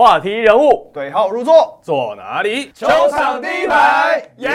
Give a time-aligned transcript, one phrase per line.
[0.00, 2.72] 话题人物对号入座，坐哪里？
[2.72, 4.50] 球场第一排，耶！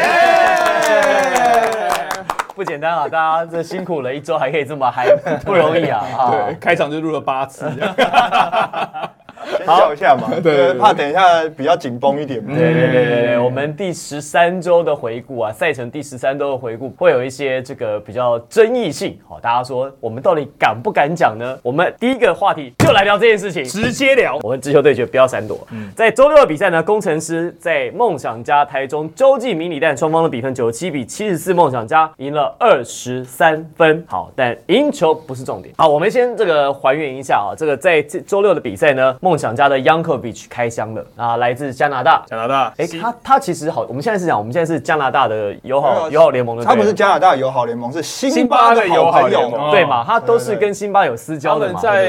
[2.56, 5.06] 不简单啊，大家这辛苦了一周还可以这么嗨，
[5.46, 6.04] 不容易啊！
[6.18, 7.70] 啊对，开场就录了八次，
[9.58, 12.56] 先笑一下嘛， 对对对怕等一下比较紧绷一点嘛。
[12.56, 19.18] 对对对对对，我们第十三周的回顾啊，赛程第十三周的回顾会有一些这个比较争议性。
[19.28, 21.58] 好，大家说我们到底敢不敢讲呢？
[21.62, 23.64] 我们第一个话题就来聊这件事情。
[23.64, 24.40] 直接聊。
[24.42, 25.68] 我们直球对决不要闪躲。
[25.96, 34.04] 在周六的比赛呢，工程师在梦想家台中洲际迷你蛋双方的比分九十七比七十四，梦想家赢了二十三分。
[34.08, 35.74] 好，但赢球不是重点。
[35.78, 42.24] 好，我们先这个还原一下啊，这个在这周六的比赛呢，梦想家的 y o u n g k o v i c h 开箱了啊，来自加拿大。
[42.28, 49.50] 加拿大，哎，他他其实好，我们现在是讲，我们现在是加拿大的友好友好联盟的，他不是加拿大友好联盟，是辛巴的好朋友。
[49.50, 50.04] 哦对嘛？
[50.06, 51.74] 他都是跟辛巴有私交的嘛。
[51.74, 52.06] 们在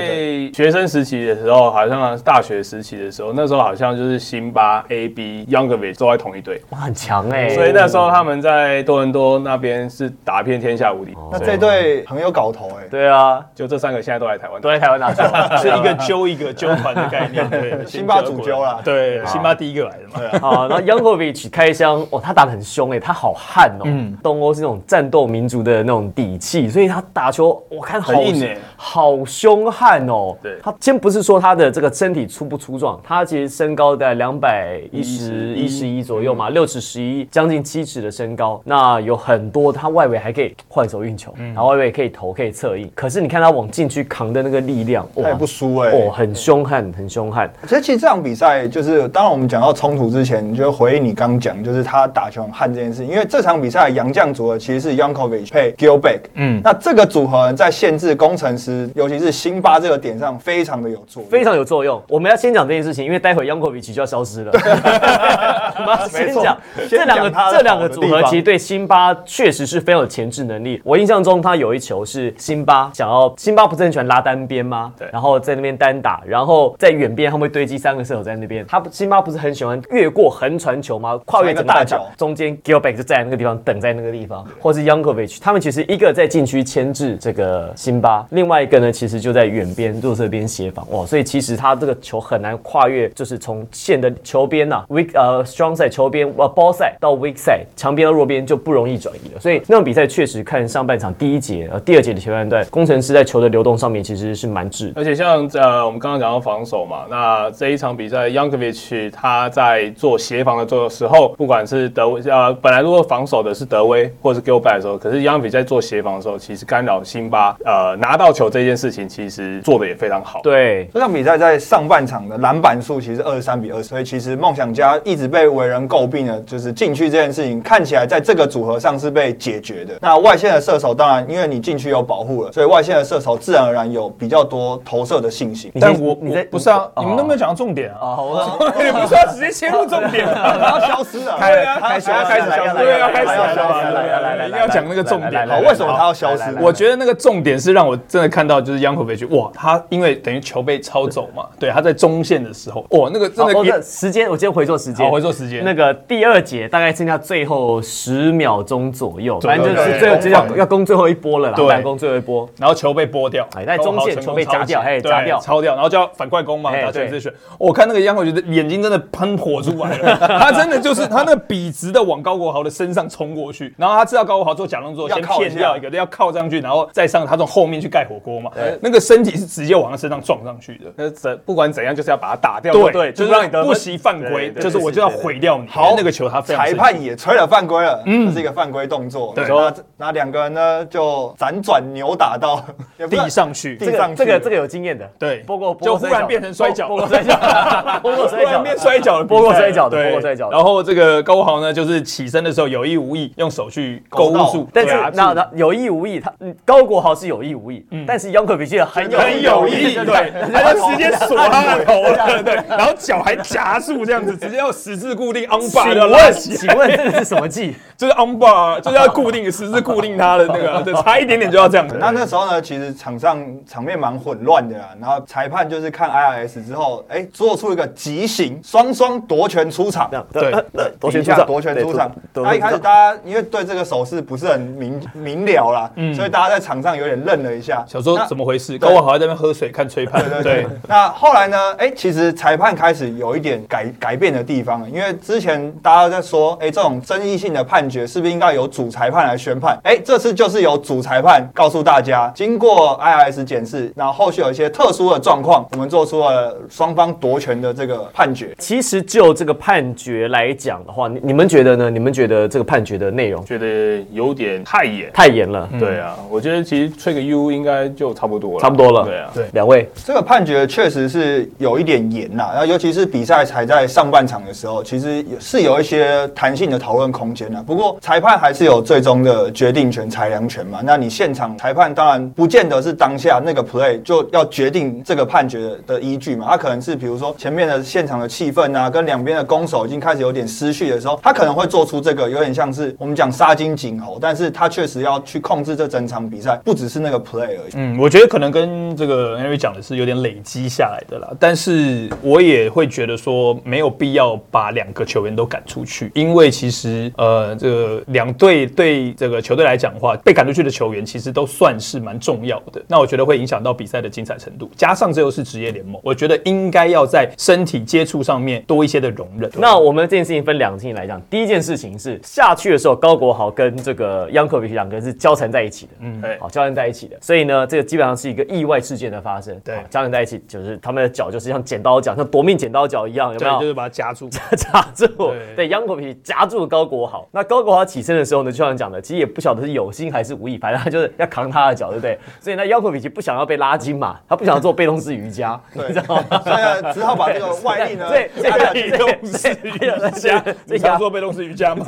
[0.55, 7.49] 学生时期的时候，好像大学时期的时候，那时候好像就是辛巴、AB、Youngovic 都在同一队，哇，很强哎。
[7.51, 11.17] 所以那时候他们在多伦多那边是打遍天下无敌。
[11.31, 15.23] 那这队很有搞头哎，对啊，就这三个现在都来台湾，都在台湾打球，
[15.59, 17.49] 是一个揪一个 揪团的概念。
[17.51, 20.39] 对，辛巴主教啦对，辛巴第一个来的嘛。
[20.41, 23.83] 好，然后 Yankovic 开箱，哦，他打得很凶哎，他好悍哦。
[23.87, 30.37] 嗯东欧是那种战斗民族的那种底气，所以他打球我看好很硬欸好凶悍哦。
[30.43, 38.61] 对他先不是说他的这个身体粗不粗壮，他其实身高在两百一十一十一左右嘛，六尺十一，将近七尺的身高。
[38.65, 42.91] 那有很多他外围还可以换手运球，然后外围可以投可以策应。
[42.95, 45.91] 可是你看他往禁区扛的那个力量，他也不输哎。
[45.91, 47.51] 哦，很凶悍，很凶悍。
[47.63, 53.05] 其实，其实这场比赛就是，当然我们讲到冲突之前，你就回应你刚讲，就是他打球很悍这件事。
[53.05, 61.31] 因为这场比赛的洋将组合其实是 Yankovic 配 Gilbeck，嗯，那这个组合在限制工程师，尤其是辛巴这个点上非常的有作用。
[61.31, 62.03] 非常有作用。
[62.09, 64.53] 我们要先讲这件事情，因为待会 Yankovic 就要消失了。
[65.79, 66.57] 我们要先讲
[66.89, 70.81] 这两个这两个组合，其实对辛巴确实是非常有前置能力。
[70.85, 74.93] 我印象中，他有一球是辛巴想要，辛巴不是很喜欢拉单边吗？
[74.99, 78.65] 对然后在那边单打，然后在远边他们会堆积三个射手在那边。
[78.67, 81.19] 他不辛巴不是很喜欢越过横传球吗？
[81.25, 104.93] 跨越整个大传一个大脚，中间 Gilbeck 就站在那个地方等在那个地方，或是 Yankovic，他们其实一个在禁区牵制这个辛巴，另外一个呢其实就在远边弱侧边协防哇，所以其实他这个球很难跨越，就是从线的球边呐、weak 呃 strong side 球边呃 ball side 到 weak side 强边到弱边就不容易转移了，所以那场比赛确实看上半场第一节呃第二节的前半段，工程师在球的流动上面其实是蛮智。
[104.95, 120.41] 而且像呃，我们刚刚讲到防守嘛，那这一场比赛 Youngkovic 他在做协防的做时候，不管是德威呃，本来如果防守的是德威或是 Gilbert 的时候，可是 Youngkovic 在做协防的时候，其实干扰辛巴呃拿到球这件事情，其实做的也非常好。
[120.43, 129.95] 对，这场比赛在上半场的篮板数其实二十三比二，所以其实梦想家一直被为人诟病的，就是禁区这件事情，看起来在这个组合上是被解决的。
[130.01, 135.73] 那外线的射手当然因为你禁区有保护了，所以外线的射手自然而然有比较多投射的信心。
[135.81, 140.59] 但我你我不是啊，哦你们都没有讲到重点啊，啊，我 你不是要直接切入重点啊？
[140.61, 146.43] 他要消失了，对啊他要开始消失对要开始要消失来来来来来一定要讲那个重点好，为什么他要消失？
[146.61, 155.65] 我觉得那个重点是让我真的看到，就是 Yankovic 哇，他因为等于球被抄走嘛，对，他在中线的时候，哇，那个真的时间我今天回做时间，回做时间。
[155.65, 161.69] 那个第二节大概剩下最后十秒钟左右，反正就是最后就要要攻最后一波了啦，对。
[161.69, 162.49] 反攻最后一波。
[162.59, 165.39] 然后球被拨掉，哎在中线球被夹掉成功抄起嘿夹掉。
[165.41, 167.11] 超掉，然后就要反快攻嘛，哎打全对。
[167.11, 167.33] 自选。
[167.59, 180.85] 我看那个央我觉得眼睛真的喷火出来了， 他真的就是他那笔直的往高国豪的身上冲过去，然后他知道高国豪做假动作，先骗掉一个，要靠上去，然后再上他从后面去盖火锅嘛，那个身体是直接往他身上撞上去的。
[180.97, 185.67] 那怎不管怎样，就是要把他打掉，对对，就是让你不惜犯规，对对就是我就要毁掉你。
[185.69, 188.27] 好那个球他非常裁判也吹了犯规了，嗯。
[188.27, 189.33] 这是一个犯规动作。
[189.35, 189.45] 对。
[189.49, 192.63] 那那两个人呢就辗转扭打到
[193.09, 194.17] 地上去，地上去。
[194.17, 195.39] 这个这个有经验的，对。
[195.41, 196.89] 波过就忽然变成摔跤。
[196.89, 197.35] 波过摔跤，
[198.03, 198.47] 波过摔跤。
[198.47, 200.05] 突然，变摔跤了，波过摔跤的对。
[200.05, 200.57] 波过摔跤的。
[200.57, 217.75] 然后这个高豪呢，就是起身的时候有意无意用手去勾勾住，但是那那有意无意，他嗯高国豪是有意无意，但是 Yankovic 很有很有意，对， 他就直接锁他的头了，对，然后脚还夹住这样子，直接要十字固固定 on bar 请要拉问，起，请问这个是什么技？
[217.99, 221.97] 就是 on bar 就是要固定十字固定它的那个，对，差一点点就要这样子。
[221.99, 224.91] 那那时候呢，其实场上场面蛮混乱的啦。
[225.01, 230.17] 然后裁判就是看 IRS 之后，哎，做出一个急行，双双夺权出场这。
[230.17, 230.53] 样对
[231.01, 232.15] 夺权出场，夺权出场。
[232.35, 238.79] 那一开始大家因为对这个手势不是很明明了啦，所以大家在场上有点愣了一下，小说怎么回事？
[238.79, 240.67] 高文豪在那边喝水看吹判，对对对。
[240.87, 241.57] 那后来呢？
[241.79, 249.79] 哎、其实裁判开始有一点改改变的地方了，因为之前大家在说，哎、这种争议性的判决是不是应该由主裁判来宣判？
[249.83, 258.55] 哎、这次就是由主裁判告诉大家，经过 IRS 检视，然后后续有一些特殊的状况，我们做出了双方夺权的这个判决。
[258.59, 261.91] 其实就这个判决来讲的话，你你们觉得呢？
[261.91, 265.11] 你们觉得这个判决的内容觉得有点太严。
[265.13, 265.69] 太严了？
[265.79, 277.63] 对啊，我觉得其实吹个 U 应该就差不多了，差不多了对啊，对两位这个判决确实是有一点严呐，然后尤其是比赛才在上半场的时候，其其实也是有一些弹性的讨论空间的。
[277.63, 280.81] 不过裁判还是有最终的决定权、裁量权嘛。
[280.83, 297.73] 那你现场裁判当然不见得是当下那个 play 就要决定这个判决的依据嘛，他可能是比如说前面的现场的气氛啊，跟两边的攻守已经开始有点失序的时候，他可能会做出这个有点像是我们讲杀鸡儆猴，但是他确实要去控制这整场比赛，不只是那个 play 而已。
[297.75, 312.83] 嗯，我觉得可能跟这个 Henry 讲的是有点累积下来的啦，但是我也会觉得说没有必要把两个球员都赶出去，因为其实呃，这个两队对这个球队来讲的话，被赶出去的球员其实都算是蛮重要的。
[312.89, 319.51] 那我觉得会影响到比赛的精彩程度，加上这又是职业联盟，我觉得应该要在身体接触上面多一些的容忍。
[319.59, 333.61] 那我们这件事情分两件事情来讲，第一件事情是下去的时候，高国豪跟这个 Yankovic 两个人是交缠在一起的，嗯，对好，交缠在一起的，所以呢，这个基本上是一个意外事件的发生，对交缠在一起，就是他们的脚就是像剪刀脚，像夺命剪刀脚一样，有没对，有？
[333.61, 334.29] 就是把它夹住。
[334.57, 337.29] 夹住，对对，央口皮夹住高国豪。
[337.33, 342.19] 那高国豪起身的时候呢，就像讲的，其实也不晓得是有心还是无意，反正他就是要扛他的脚，对不对？
[342.41, 346.41] 所以呢，央口皮不想要被拉筋嘛，他不想做被动式瑜伽， 你知道吗？
[346.43, 348.31] 所以只好把这个外力呢 对。
[348.73, 349.71] 被动式瑜
[350.13, 351.85] 伽，你常做被动式瑜伽吗？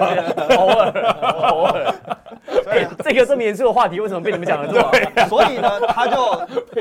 [0.57, 0.91] 偶尔
[1.51, 1.95] 偶尔。
[2.67, 5.29] 哎，这个这么严肃的话题，为什么被你们讲的这么好？
[5.29, 6.41] 所以呢，他就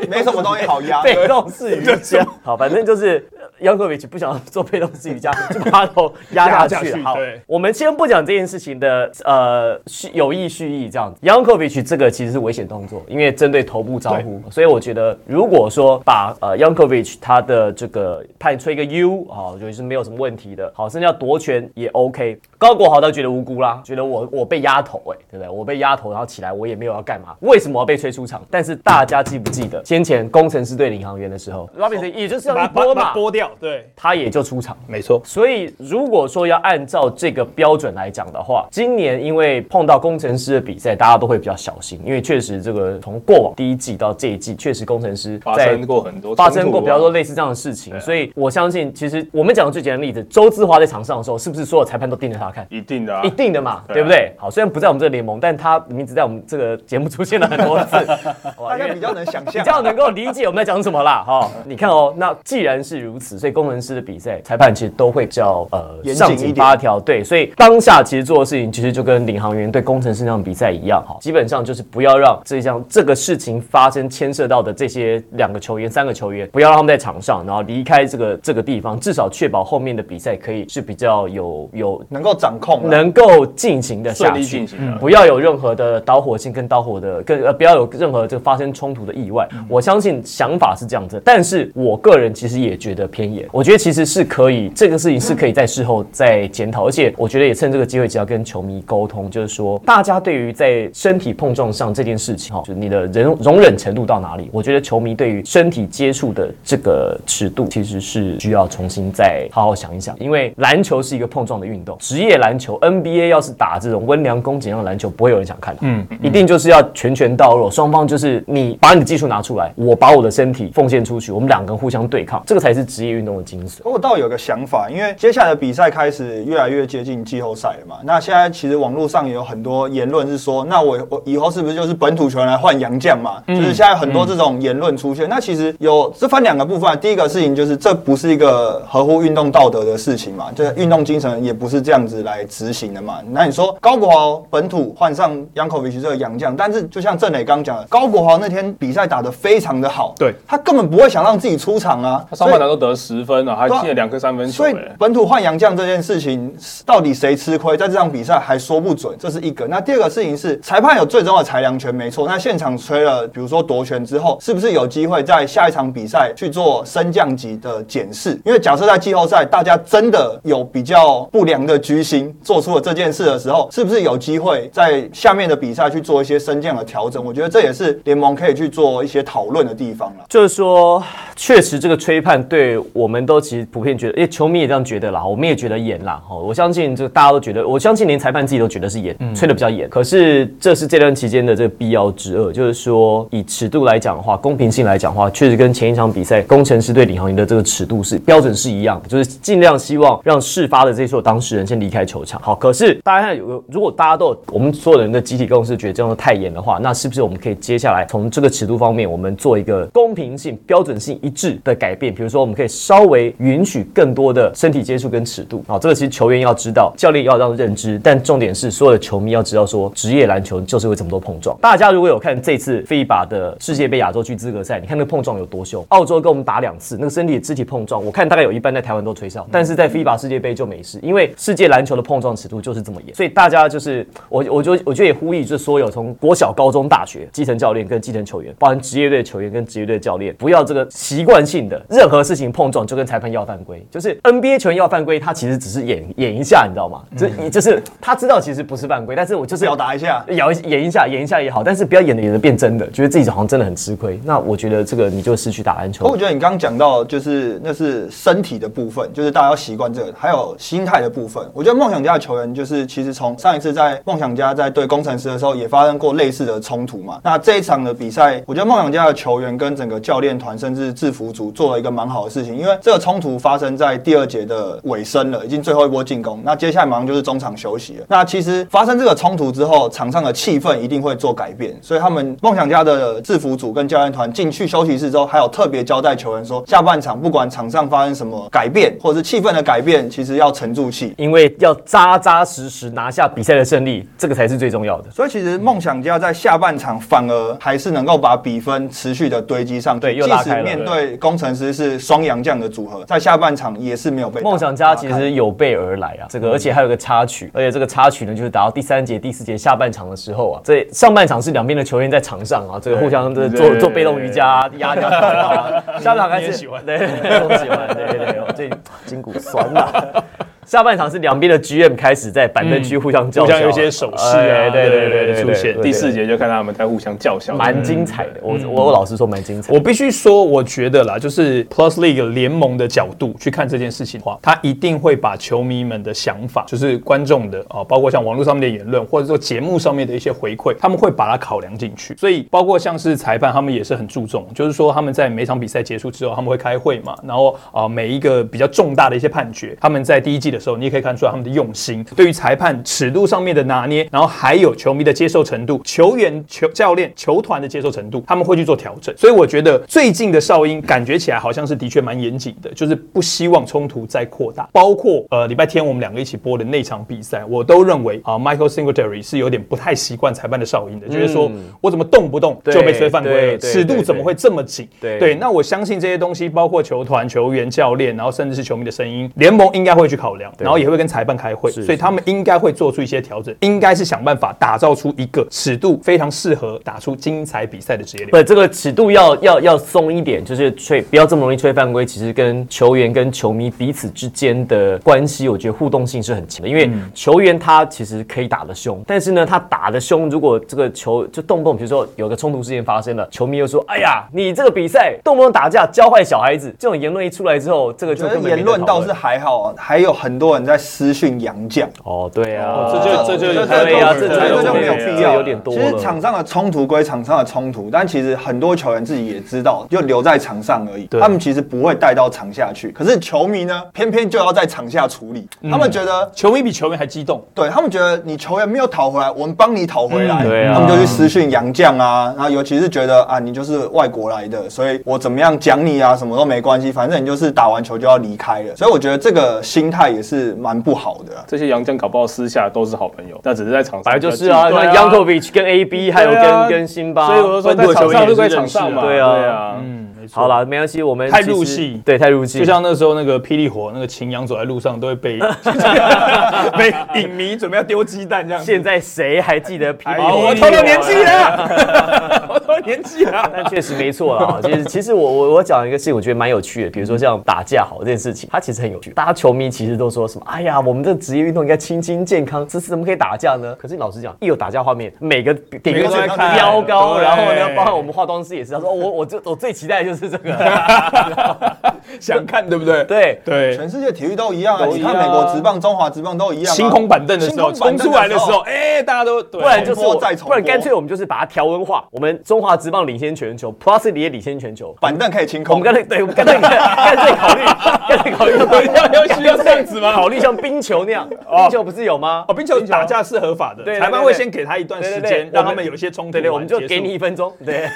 [0.09, 1.01] 没什么东西好压。
[1.01, 3.27] 被动式瑜伽，好，反正就是
[3.59, 5.85] 杨科维奇不想做被动式瑜伽，就把
[6.31, 7.01] 压下去。
[7.01, 20.71] 好，我们先不讲这件事情的呃蓄有意蓄意这样子，Yankovic 这个其实是危险动作，因为针对头部招呼，所以我觉得如果说把呃 Yankovic 他的这个判吹一个 U 啊，我觉得是没有什么问题的。
[20.75, 22.39] 好，甚至要夺权也 OK。
[22.57, 25.49] 高国豪倒觉得无辜啦，觉得我我被压头哎、对不对？
[25.49, 28.41] 我被压头，然后起来我也没有要干嘛，为什么要被吹出场？
[28.49, 34.75] 但是大家记不记得先前工程师对领航员的时候，Robinson 也就是要把一波嘛把把它，剥掉，对，他也就出场。
[34.87, 35.21] 没错。
[35.23, 52.63] 所以，如果说要按照这个标准来讲的话，今年因为碰到工程师的比赛，大家都会比较小心，因为确实这个从过往第一季到这一季，确实工程师发生过很多发生过比较多类类似这样的事情，所以我相信，其实我们讲的最简单的例子，周志华在场上的时候，是不是所有裁判都盯着他看？
[52.69, 53.23] 一定的啊。
[53.23, 54.31] 一，定的嘛，对不对？
[54.37, 58.05] 好，虽然不在我们这个联盟，但他名字在我们这个节目出现了很多次，
[58.69, 82.77] 大家比较能想象，比较能够理解我们在讲什么啦，哈、你看哦，那既然是如此，所以工程师的比赛裁判其实都会比较呃严谨上紧八条，对，所以当下其实做的事情，其实就跟领航员对工程师那场比赛一样，哈，基本上就是不要让这项这个事情发生牵涉到的这些两个球员、三个球员，不要让他们在场上，然后离开这个这个地方，至少确保后面的比赛可以是比较有有能够掌控。
[82.87, 84.97] 能够进行的下去进，行的。
[84.97, 89.45] 不要有任何的导火线跟导火的跟呃，不要有任何这个发生冲突的意外。
[89.67, 93.45] 我相信想法是这样子，但是我个人其实也觉得偏严。
[93.51, 104.49] 我觉得其实是可以，这个事情是可以在事后再检讨，而且我觉得也趁这个机会，只要跟球迷沟通，就是说大家对于在身体碰撞上这件事情，哈，就是你的容容忍程度到哪里？
[104.53, 115.81] 我觉得球迷对于身体接触的这个尺度，其实是需要重新再好好想一想，因为篮球是一个碰撞的运动，职业篮球 NBA 要是打这种温良恭俭让篮球，不会有人想看的。
[115.83, 123.79] 嗯，一定就是要拳拳到肉，双方就是你把你的技术拿出来，我把我的身体奉献出去，我们两个互相对抗，这个才是职业运动的精髓。
[123.83, 127.97] 我倒有个想法，因为接下来比赛开始越来越接近季后赛了嘛。
[128.03, 133.43] 那现在其实网络上也有很多言论是说，那我我以后是不是就是本土球员来换洋将嘛？
[133.47, 135.27] 就是现在很多这种言论出现。
[135.27, 143.15] 那其实有这分两个部分，第一个事情就是这不是一个合乎运动道德的事情嘛，就是运动精神也不是这样子来执行的嘛。
[143.31, 156.53] 那你说高国豪本土换上 Yankovic 这个洋将，但是就像郑磊刚讲的，高国豪那天比赛打得非常的好，对他根本不会想让自己出场啊，他上半场都得十十分啊，还进了两颗三分球、所以哎本土换洋将这件事情，
[156.85, 159.65] 到底谁吃亏，在这场比赛还说不准，这是一个。
[159.65, 162.27] 那第二个事情是，裁判有最终的裁量权，没错。
[162.27, 168.31] 那现场吹了，比如说夺权之后，是不是有机会在下一场比赛去做升降级的检视？
[168.45, 177.23] 因为假设在季后赛，大家真的有比较不良的居心，做出了这件事的时候，是不是有机会在下面的比赛去做一些升降的调整？
[177.23, 180.25] 我觉得这也是联盟可以去做一些讨论的地方了。
[180.27, 181.01] 就是说，
[181.37, 186.21] 确实这个吹判对我们都其实普遍觉得，因为球迷也这样觉得啦，我们也觉得严啦。
[186.29, 189.89] 哦，我相信这个大家都觉得，我相信连裁判自己都觉得是严，吹的比较严。
[189.89, 202.41] 可是这是这段期间的这个必要之恶，就是说以尺度来讲的话，公平性来讲的话，确实跟前一场比赛工程师对领航员的这个尺度是标准是一样的，就是尽量希望让事发的这所有当事人先离开球场。
[202.41, 212.13] 好，可是大家看有个，如果大家都有我们所有人的集体共识，觉得这样太严的话，那是不是我们可以接下来从这个尺度方面，我们做一个公平性、标准性一致的改变？
[212.13, 215.63] 比如说，我们可以稍微允许更多的身体接触跟尺度。
[215.67, 221.57] 好，这个其实球员要知道，教练要让认知，但重点是所有的球迷要知道说，职业篮球就是会这么多碰撞。
[221.61, 225.85] 大家如果有看这次 FIBA 的世界杯亚洲区资格赛，你看那个碰撞有多凶。
[225.89, 247.01] 澳洲跟我们打两次，那个身体肢体碰撞，我看大概有一半在台湾都吹哨，但是在 FIBA 世界杯就没事，因为世界篮球的碰撞尺度就是这么严，所以大家就是我，我就我觉得也呼吁，就所有从国小、高中、大学基层教练跟基层球员，包含职业队球员跟职业队教练，不要这个习惯性的任何事情碰撞就跟裁判要犯规，就是 NBA 球员要犯规，他其实只是演演一下，你知道吗？
[247.17, 254.19] 这就是他知道其实不是犯规，但是我就是表达一下咬一演一下，演一下也好，但是不要演的演的变真的，觉得自己好像真的很吃亏。
[254.25, 256.17] 那我觉得这个你就失去打篮球可我。
[256.17, 261.47] 觉得你刚刚讲到，就是那是身体的部分，就是大家要习惯这个，还有心态的部分。
[261.53, 267.19] 我觉得梦想家的球员，就是其实从上一次在梦想家在对工程师的时候，也发生过类似的冲突嘛。
[267.23, 276.41] 那这一场的比赛，我觉得梦想家的球员跟整个教练团，甚至制服组做了一个蛮好的事情，因为这个冲突发生在第二节的尾声了，已经最后一波进攻。
[276.43, 278.05] 那接下来马上就是中场休息了。
[278.07, 291.13] 那其实发生这个冲突之后，场上的气氛一定会做改变，所以他们梦想家的制服组跟教练团进去休息室之后，还有特别交代球员说，下半场不管场上发生什么改变，或者是气氛的改变，其实要沉住气。
[291.17, 295.09] 因为要扎扎实实拿下比赛的胜利，这个才是最重要的。
[295.11, 305.21] 所以其实梦想家在下半场反而还是能够把比分持续的堆积上，对又即拉开了使面对工程师是双洋将的组合，在下半场也是没有被梦想家其打开。
[305.21, 316.85] 实有备而来啊，这个而且还有个插曲，而且这个插曲呢，就是打到第三节、第四节下半场的时候啊，这上半场是两边的球员在场上啊，这个互相的做做被动瑜伽、压压啊，下半场开始喜欢。
[316.85, 320.23] 对，都喜欢，对对对，我最近筋骨酸了。
[320.67, 328.41] 下半场是两边的 GM 开始在板凳区互相叫嚣，互相有一些手势啊哎对对对出现第四节就看他们在互相叫嚣，蛮精彩的。
[328.41, 329.73] 我我我老实说蛮精彩。
[329.73, 342.13] 我必须说，我觉得啦，就是 Plus League 联盟的角度去看这件事情的话，他一定会把球迷们的想法，就是观众的啊，包括像网络上面的言论，或者说节目上面的一些回馈，他们会把它考量进去。
[342.17, 359.15] 所以，包括像是裁判，他们也是很注重，就是说他们在每场比赛结束之后，他们会开会嘛，然后啊，每一个比较重大的一些判决，他们在第一季的时候，你也可以看出来他们的用心，对于裁判尺度上面的拿捏，然后还有球迷的接受程度、球员、球教练、球团的接受程度，他们会去做调整。
[359.17, 364.67] 所以我觉得最近的哨音感觉起来好像是的确蛮严谨的，就是不希望冲突再扩大。
[364.71, 374.87] 包括呃礼拜天我们两个一起播的那场比赛，我都认为啊、Michael Singletary 是有点不太习惯裁判的哨音的，就是说我怎么动不动就被吹犯规了，尺度怎么会这么紧？
[374.99, 388.41] 对对，那我相信这些东西，包括球团、球员、教练，然后甚至是球迷的声音，联盟应该会去考量，然后也会跟裁判开会，所以他们应该会做出一些调整，应该是想办法打造出一个尺度非常适合打出精彩比赛的职业联盟。
[388.41, 392.05] 不，这个尺度要要要松一点，就是吹不要这么容易吹犯规。
[392.05, 396.69] 其实跟球员跟球迷彼此之间的关系，我觉得互动性是很强的。
[396.69, 411.87] 因为球员他其实可以打得凶，但是呢，他打得凶，如果这个球就动不动，比如说有个冲突事件发生了，球迷又说：“哎呀，你这个比赛动不动打架，教坏小孩子。”这种言论一出来之后，这个就觉得根本言论倒是还好，还有很多人在私讯洋将。
[412.03, 415.97] 哦，对啊，哦这就这就这对呀，这这这就没有必要，有点多其实。
[415.99, 421.07] 场上的冲突归场上的冲突，但其实很多球员自己也知道，就留在场上而已。
[421.19, 425.47] 他们其实不会带到场下去，可是球迷呢，偏偏就要在场下处理。
[425.69, 430.43] 他们觉得，球迷比球员还激动，对他们觉得你球员没有讨回来，我们帮你讨回来。
[430.43, 438.75] 嗯对啊他们就去私讯洋将啊，然后尤其是觉得啊，你就是外国来的，所以我怎么样讲你啊，什么都没关系，反正你就是打完球就要离开了。
[438.75, 441.37] 所以我觉得这个心态也是蛮不好的。
[441.37, 441.43] 啊。
[441.47, 449.33] 这些洋将搞不好私下都是好朋友，但只是在场上本来就是啊，对那 Yankovic 跟 AB 还有跟跟辛巴，所以我就说在场上就在场上嘛，对啊。
[449.35, 450.41] 对啊，嗯，错。
[450.41, 455.39] 好了，没关系，我们太入戏对，太入戏，就像那时候那个霹雳火那个秦阳走在路上都会被
[456.77, 458.63] 被影迷准备要丢鸡蛋这样。
[458.63, 460.47] 现在谁还记得霹雳哦，火？
[460.47, 463.49] 我透露年纪了， 我透露年纪了。
[463.53, 464.59] 但确实没错啦。
[464.63, 466.89] 其实，其实我我我讲一个事情，我觉得蛮有趣的。
[466.89, 469.11] 比如说像打架好这件事情，它其实很有趣。
[469.11, 470.45] 大家球迷其实都说什么？
[470.47, 473.75] 哎呀，我们这职业运动应该清新健康，这次怎么可以打架呢？
[473.79, 481.77] 可是老实讲，一有打架画面，每个点都在飙高，然后呢，包括我们化妆师也是，他说、哦我我就我最期待的就是这个。
[482.19, 483.03] 想看对不对？
[483.03, 483.75] 对，对。
[483.75, 484.85] 全世界体育都一样啊！
[484.89, 486.75] 你看美国职棒、中华职棒都一样啊。
[486.75, 492.05] 星空板凳的时候，冲出来的时候，哎，大家都不不然就是我再重不然干脆我们就是把它条文化。
[492.11, 494.95] 我们中华职棒领先全球，Plus 也领先全球。
[495.01, 495.85] 板凳可以清空我们。
[495.85, 497.61] 干脆对，我们干脆 干脆考虑，
[498.07, 498.53] 干脆考虑
[498.95, 500.13] 要要需要这样子吗？
[500.13, 502.45] 考虑像冰球那样，冰球不是有吗？
[502.47, 506.31] 哦，冰球打架是合法的，对裁判会先给他一段时间，让他们有一些冲突。
[506.31, 507.89] 对对，我们就给你一分钟，对，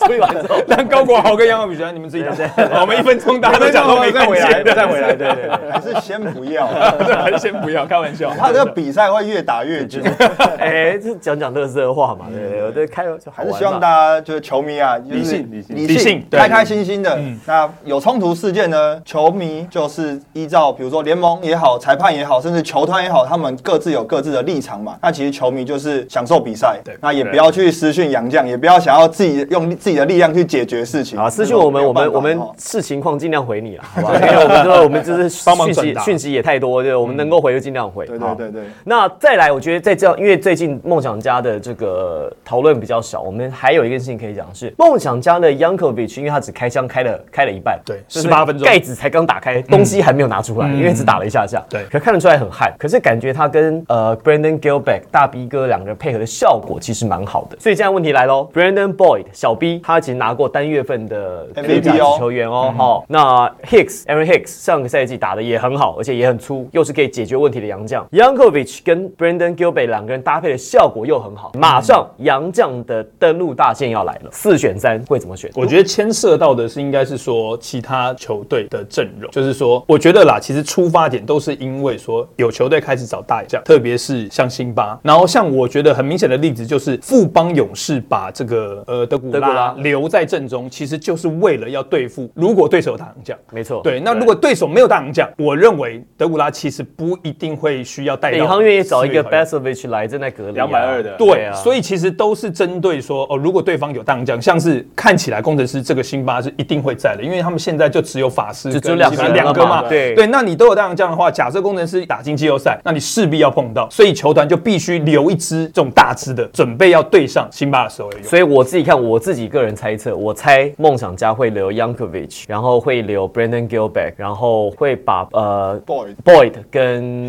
[0.00, 2.34] 处理完之后， 让高国豪跟杨永比赛，你们自己讲。
[2.70, 8.32] 好 我们一分钟大家都讲都没再回来，再回来，对对对， 还是先不要，还是先不要开玩笑。
[8.38, 10.00] 他这个比赛会越打越久。
[10.58, 17.18] 哎，这讲讲乐色话嘛，对对，我对开玩笑，还是希望大家就是球迷啊，就是理性理性理理性开开心心的。
[17.46, 24.96] 那有冲突事件呢，球迷就是依照比如说联盟也好，裁判也好，甚至球团也好，他们各自有各自的立场嘛。
[25.02, 31.18] 那其实球迷就是享受比赛，对那也不要去私讯洋将，也不要想要自己用自己的力量去解决事情。
[31.18, 34.14] 啊，私讯我们，我们我们哦视情况尽量回你了，好吧？
[34.14, 36.02] 因为我们说我们就是 帮忙讯息转达。
[36.02, 38.06] 讯息也太多，对，我们能够回就尽量回。
[38.18, 38.70] 好对对对对。
[38.84, 48.66] 那再来，我觉得在这样，因为最近梦想家的这个讨论比较少，我们还有一个事情可以讲是，梦想家的 Yankovic，因为他只开枪开了开了一半，对就是18分钟。
[48.66, 51.84] 盖子才刚打开，东西还没有拿出来，因为只打了一下下，对。
[51.90, 68.06] 可看得出来很汗，可是感觉他跟呃 Brandon Gilbeck 大 B 哥两个人配合的效果其实蛮好的，所以现在问题来喽，Brandon Boyd 小 B 他其实拿过单月份的 MVP 哦球员哦，好，那 Hicks Aaron Hicks 上个赛季打的也很好，而且也很粗，又是可以解决问题的洋将。
[68.12, 75.50] Yankovic 跟 Brandon Gilbert 两个人搭配的效果又很好，马上洋将的登陆大线要来了，四选三会怎么选？
[75.54, 93.36] 我觉得牵涉到的是，应该是说其他球队的阵容，就是说，我觉得啦，其实出发点都是因为说有球队开始找大将，特别是像辛巴，然后像我觉得很明显的例子就是富邦勇士把这个呃德古拉留在阵中，其实就是为了要对付如果对手有大洋将。
[93.52, 98.38] 没错，对，那如果对手没有大洋将，我认为德古拉其实不一定会需要带到。
[98.38, 118.10] 领航愿意找一个四月头 Basovic 来正在隔离、两百二的对，啊，所以其实都是针对说哦，如果对方有大洋将，像是看起来工程师这个辛巴是一定会在的，因为他们现在就只有法师就只有两个两个嘛，对对，那你都有大洋将的话，假设工程师打进季后赛，那你势必要碰到，所以球团就必须留一支这种大支的，准备要对上辛巴的时候。
[118.22, 127.26] 所以我自己看，我自己个人猜测，我猜梦想家会留 Yankovic，然后会留 Brandon Gilbeck，然后会把呃 Boyd Boyd 跟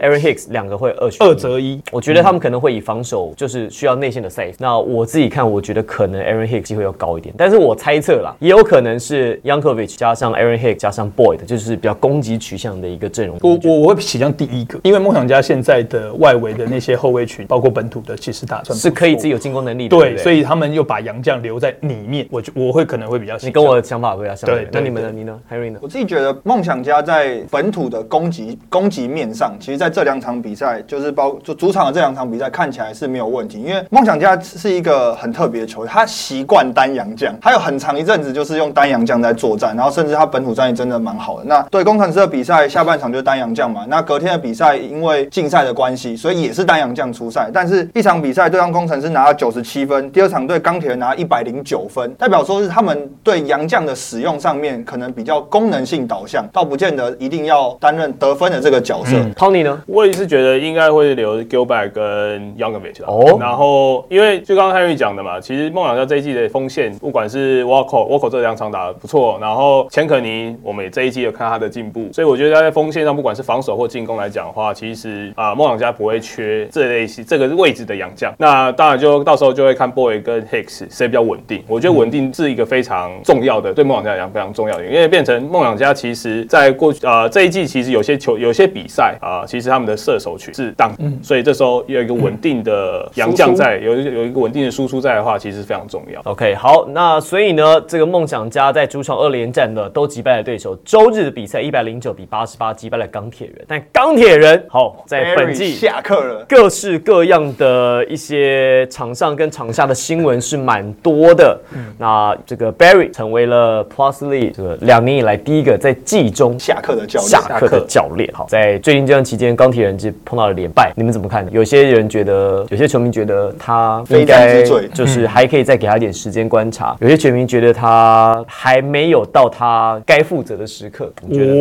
[0.00, 4.54] Aaron Hicks 两个会二选二择一，我觉得他们可能会以防守，就是需要内线的 size。
[4.58, 13.36] 那我自己看，我觉得可能 Aaron Hicks 机会要高一点，但是我猜测啦，也有可能是 Yankovic 加上 Aaron Hicks 加上 Boyd，就是比较攻击取向的一个阵容。
[13.42, 24.36] 我我我会倾向第一个，因为梦想家现在的外围的那些后卫群，包括本土的，其实打算是可以自己有进攻能力的，对，不所以他们又把洋将留在里面，我就我会可能会比较你跟我的想法不一样。
[24.44, 25.10] 对对那你们呢？
[25.12, 25.78] 你呢？Harry 呢？
[25.82, 41.44] 我自己觉得梦想家在本土的攻击攻击面上，其实在这两场比赛，就是包就主场的这两场比赛看起来是没有问题，因为梦想家是一个很特别的球队，他习惯单阳将，还有很长一阵子就是用单阳将在作战，然后甚至他本土战役真的蛮好的。
[41.44, 59.16] 那对工程师的比赛下半场就是单阳将嘛，那隔天的比赛因为竞赛的关系，所以也是单阳将出赛，但是一场比赛对方工程师拿了九十七分，第二场对钢铁人拿一百零九分，代表说是他们对洋将的使用上面可能比较功能性导向，倒不见得一定要担任得分的这个角色。
[59.36, 59.82] Tony 呢？
[59.86, 63.06] 我也是觉得应该会留 Gilbert 跟 Youngovich 啦。
[63.06, 78.32] 哦然后因为就刚刚 Henry 讲的嘛，其实梦想家这一季的锋线，不管是 Walker Walker 这两场打得不错，然后钱可尼我们也这一季有看他的进步，所以我觉得他在锋线上，不管是防守或进攻来讲的话，其实啊、梦想家不会缺这类型这个位置的洋将。
[78.38, 81.62] 那当然就到时候就会看 Boy 跟 Hicks 谁比较稳定。
[81.66, 96.20] 我觉得稳定是一个非常重要的，对梦想家来讲非常重要的，因为为变成梦想家，其实在过去呃这一季，其实有些球有些比赛啊、其实他们的射手群是当，所以这时候有一个稳定的洋将在，有一有一个稳定的输出在的话，其实非常重要。
[96.24, 100.76] OK，好，那所以呢，这个梦想家在主场二连战的都击败了对手。
[100.84, 106.44] 周日的比赛一百零九比八十八击败了钢铁人，但钢铁人好在本季下课了。
[106.48, 111.58] 各式各样的一些场上跟场下的新闻是蛮多的。
[111.98, 118.30] 那这个 Barry 成为了 Plusly 这个两年以来第一个在季中下课的教练，下课的教练。
[118.32, 121.46] 好，在最近这段期间，钢铁人就碰到了连败，你们怎么看？
[121.50, 124.62] 有些人觉得，有些球迷觉得他应该
[124.94, 131.12] 就是还可以再给他一点时间观察；有些球迷觉得他还没有到他该负责的时刻。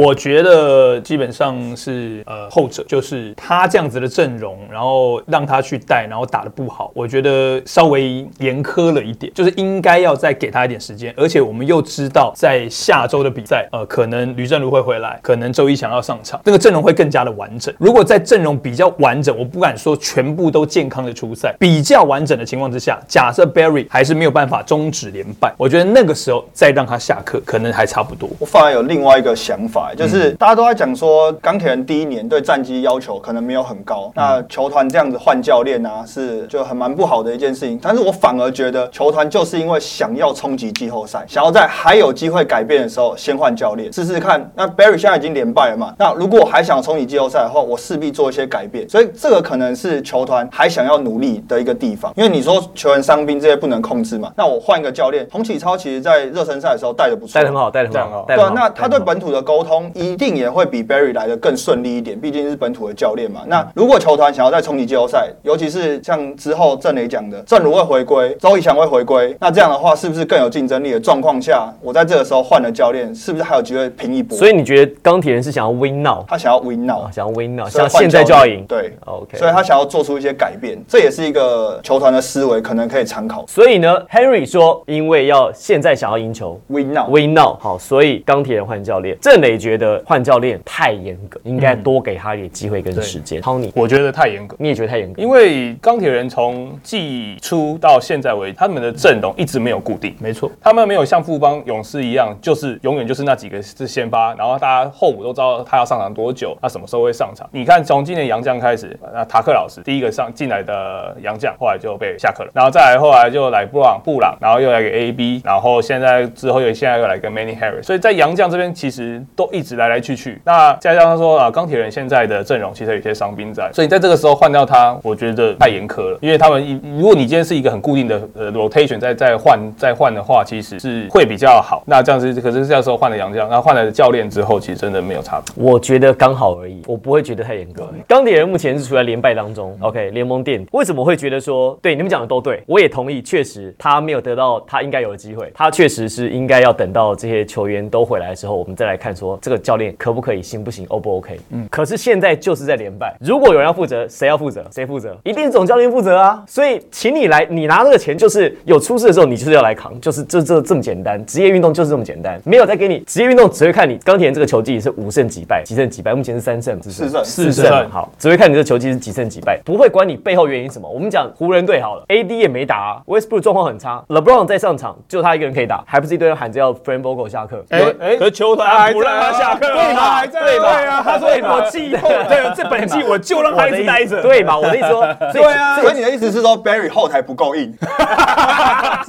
[0.02, 11.14] 我觉得基本上是呃后者，就是他这样子的阵容，然后让他去带，然后打的不好，我觉得稍微严苛了一点，就是应该要再给他一点时间。
[11.18, 17.74] 而且我们又知道，在下周的比赛，呃，可能吕正如会回来，可能周一翔要上场，那个阵容会更加的完整。
[17.78, 28.30] 如果在阵容比较完整，我不敢说全部都健康的出赛，比较完整的情况之下，假设 Barry 还是没有办法终止连败，我觉得那个时候再让他下课，可能还差不多。
[28.40, 37.80] 我反而有另外一个想法，就是大家都在讲说钢铁人第一年对战绩要求可能没有很高，那球团这样子换教练啊，是就很蛮不好的一件事情。
[37.82, 44.50] 但是我反而觉得球团就是因为想要冲击季后赛，想要在还有机会改变的时候先换教练，试试看。
[44.56, 48.88] 那 Barry 现在已经连败了嘛，那如果我还想冲击季后赛的话，我势必做一些改变。
[48.90, 63.42] 所以这个可能是球团还想要努力的一个地方，因为你说球员伤兵这些不能控制嘛，那我换一个教练，洪启超其实在热身赛的时候带的不错，带的很好，带的很好对那他对本土的沟通一定也会比 Barry 来的更顺利一点，毕竟是本土的教练嘛。
[63.48, 74.38] 那如果球团想要再冲击季后赛，尤其是像之后郑磊讲的，郑如会回归，周以翔会回归，那这样的话是不是更有竞争力的状况下，我在这个时候换了教练，是不是还有机会拼一波？
[74.38, 78.64] 所以你觉得钢铁人是想要 win now，他想要 win now，想要 win now，想现在就要赢。
[78.68, 78.94] 对。
[79.06, 83.46] OK，所以他想要做出一些改变，这也是一个球团的思维，可能可以参考。
[83.48, 89.18] 所以呢，Henry 说，因为要现在想要赢球 Win now，，win now，好，所以钢铁人换教练。
[89.20, 93.42] 郑磊觉得换教练太严格，应该多给他一点机会跟时间。
[93.42, 94.56] Tony，我觉得太严格。
[94.60, 95.22] 你也觉得太严格？
[95.22, 107.48] 因为钢铁人从季初到现在为止，他们的阵容一直没有固定，没错，他们没有像富邦勇士一样，就是永远就是那几个是先发，然后大家后补都知道他要上场多久，他什么时候会上场。
[107.54, 120.42] 你看从今年杨将开始，那塔克老师第一个上进来的杨将，后来就被下课了，然后再来后来就来布朗布朗，然后又来个 A B，然后现在之后又现在又来个 Many Harris，所以在杨将这边其实都一直来来去去。
[120.44, 131.84] 那再加上说啊，钢铁人现在的阵容其实有些伤兵在，所以在这个时候换掉他，我觉得太严苛了，因为他们如果你今天是一个很固定的呃 rotation 再再换再换的话，其实是会比较好。
[131.86, 135.54] 那这样子，可是这时候换了杨将，那换了教练之后，其实真的没有差别。
[135.64, 137.88] 我觉得刚好而已，我不会觉得太严格。
[138.08, 140.68] 钢铁人目前是处在连败当中，OK，联盟垫底。
[140.72, 151.40] 为什么会觉得说，对你们讲的都对，我也同意，确实他没有得到他应该有的机会，他确实是应该要等到这些球员都回来的时候，我们再来看说这个教练可不可以，行不行，O 不 OK？
[151.52, 154.66] 嗯，可是现在就是在连败，如果有人要负责，谁要负责？
[154.72, 155.18] 谁负责？
[155.24, 156.44] 一定是总教练负责啊！
[156.48, 161.24] 所以请你来，你拿这个钱就是有出事的时候，你就是要来扛，就是这这这么简单。
[161.26, 170.88] 职业运动就是这么简单，没有再给你职业运动只会看你钢铁人这个球技是五胜几败，几胜几败，目前是三胜四胜四四胜好，只会看你这球技是几胜几败，不会管你背后原因什么。
[170.90, 177.62] 我们讲湖人队好了， AD 也没打、啊、，Westbrook 状况很差，LeBron 在上场，就他一个人可以打，还不是一堆人喊着要 Frank Vogel 下课。
[177.70, 184.58] 哎哎可是球团不让他下课，对嘛对嘛对啊，他说我季后对这本季我就让他一直待着，对嘛？
[184.58, 185.02] 我的意思说，
[185.34, 187.74] 对啊，所以你的意思是说 Barry 后台不够硬？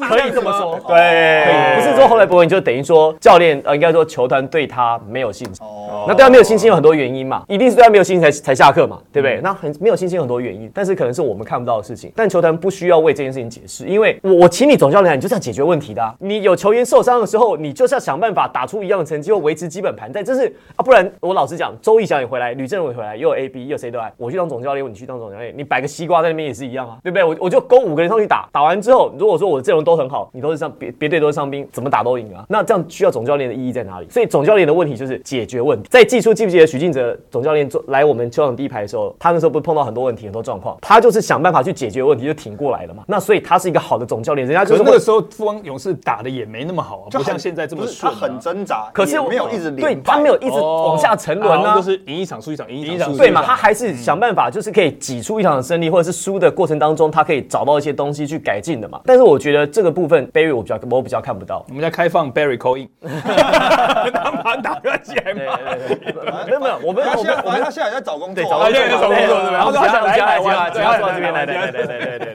[0.09, 1.45] 可以这么说，对，
[1.77, 5.63] 不是说后来不会，就等于说教练呃，应该说球团对他没有兴趣。
[5.63, 9.41] 哦，那对他没有信心有很多原因嘛，一定是对他没有信心才才下课嘛，对不对？
[9.43, 12.13] 那很没有信心有很多原因，但是可能是我们看不到的事情。
[12.15, 16.15] 但球团不需要为这件事情解释，因为我我请你总教练，你就是要解决问题的、啊。
[16.19, 20.11] 你有球员受伤的时候，你就是要想办法打出一样的成绩，或维持基本盘。
[20.13, 27.25] 但这是啊，不然我老实讲，周毅翔也回来，吕正伟回来，又有 A B，又有谁都来，我去当总教练，你去当总教练，你摆个西瓜在那边也是一样啊，对不对？
[27.25, 32.45] 我我就勾五个人上去打，打完之后，如果说我的阵容都很好，你都是上别别队都是伤兵，怎么打都赢啊。
[32.49, 34.09] 那这样需要总教练的意义在哪里？
[34.09, 35.82] 所以总教练的问题就是解决问题。
[35.83, 35.89] 题。
[35.91, 43.03] 在季初记不记得许晋哲总教练做来我们球场第一排的时候，他那时候不是碰到很多问题、很多状况，他就是想办法去解决问题，就挺过来了嘛。
[43.07, 47.83] 那所以他是一个好的总教练，人家就是会可是那个时候富邦勇士打的也没那么好啊，就不像现在这么。
[48.01, 53.27] 他很挣扎，可是没有一直对他没有一直哦往下沉沦啊，好像就是赢一场输一场，赢一场输一场。
[53.27, 53.43] 对嘛？
[53.43, 59.01] 他还是想办法，就是可以挤出一场的胜利，或者是输的过程当中，他可以找到一些东西去改进的嘛。
[59.07, 61.65] 但是我觉得这个部分，Barry 我比较我比较看不到。
[61.69, 65.59] 我们在开放 Barry call in，他马上打电话进来嘛。
[65.79, 68.49] 对对对，没有没有，我们他现在我们我们他现在在找工作对，啊，
[68.91, 72.32] 找工作对不对然后他想来来台湾台只要这边来，来来来来来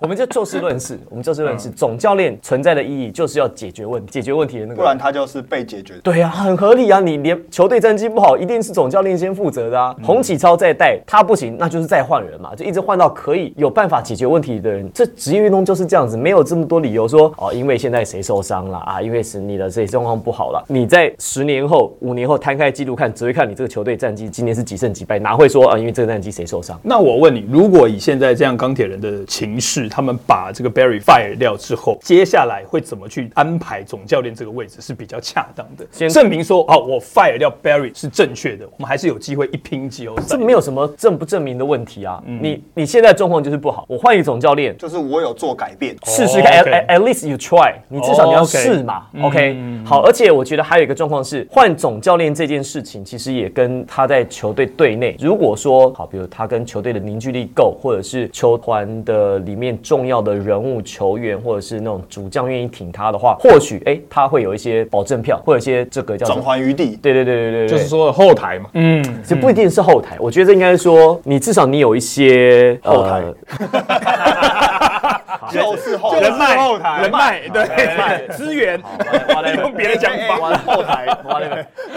[0.00, 1.68] 我们就就事论事， 我们就事论事。
[1.70, 4.76] 总教练存在的意义就是要解决问题，解决问题的那个。
[4.76, 6.00] 不然他就是被解决的。
[6.00, 7.00] 对啊，很合理啊！
[7.00, 9.94] 你连球队战绩不好，一定是总教练先负责的啊。
[10.02, 14.90] 洪启超在带，他不行，那就是再换人嘛，就一直换到可以有办法解决问题的人。
[14.92, 20.64] 这职业运动就是这样子，没有这么多理由说哦，因为现在谁受伤了啊，因为是你的这状况不好了。
[20.68, 26.78] 你在十年后、五年后摊开记录看，只会看你这个球队战绩今年是几胜几败，哪会说啊，因为这个战绩谁受伤？
[26.82, 35.86] 那我问你，如果以现在这样钢铁人的情势，他们把这个 Barry fire 掉之后，接下来会怎么去安排总教练这个位置是比较恰当的？
[35.90, 40.38] 先证明说，哦，我 fire 掉 Barry 是正确的，我们还是有机会一拼季后赛这。
[40.38, 42.22] 没有什么证不证明的问题啊。
[42.26, 44.76] 你你现在状况就是不好，我换一个总教练。
[44.76, 49.06] 就是我有做改变，试试看、at, at least you try，你至少你要试嘛。
[49.22, 66.44] OK，好，而且我觉得还有一个状况是，换总教练这件事情，其实也跟他在球队队内，如果说好，比如他跟球队的凝聚力够，或者是球团的里面重要的人物球员，或者是那种主将愿意挺他的话，或许哎、他会有一些保证票，或者一些这个叫什转么？
[66.44, 66.98] 还余地。
[67.02, 73.20] 对对对对对对，就是说后台嘛，嗯，这不一定是后台，我觉得这应该是说，你至少你有一些后台。
[73.20, 73.34] 呃
[75.50, 77.02] 就是后人脉后台。
[77.02, 78.80] 人脉，对，资源，
[79.60, 80.56] 用别的讲法。
[80.64, 81.08] 后台，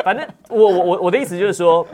[0.03, 1.85] 反正我我我我的意思就是说，